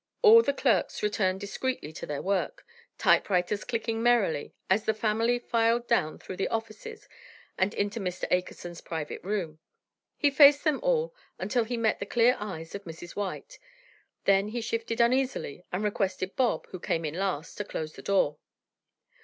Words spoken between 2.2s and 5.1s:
work, typewriters clicking merrily, as the